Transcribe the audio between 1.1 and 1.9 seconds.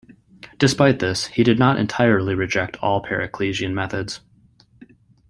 he did not